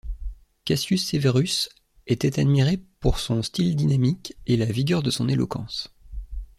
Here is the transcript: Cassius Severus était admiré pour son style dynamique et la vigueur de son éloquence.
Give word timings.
Cassius 0.65 1.05
Severus 1.05 1.69
était 2.07 2.39
admiré 2.39 2.77
pour 2.99 3.19
son 3.19 3.43
style 3.43 3.75
dynamique 3.75 4.35
et 4.47 4.57
la 4.57 4.65
vigueur 4.65 5.03
de 5.03 5.11
son 5.11 5.29
éloquence. 5.29 5.95